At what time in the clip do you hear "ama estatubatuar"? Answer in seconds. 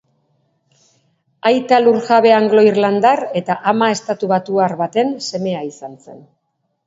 3.73-4.75